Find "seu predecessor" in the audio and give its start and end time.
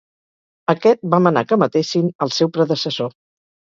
2.39-3.17